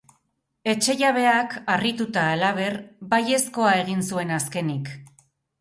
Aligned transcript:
Etxe 0.71 0.95
jabeak, 1.01 1.53
harrituta 1.75 2.23
halaber, 2.31 2.79
baiezkoa 3.15 3.77
egin 3.85 4.05
zuen 4.11 4.37
azkenik. 4.39 4.95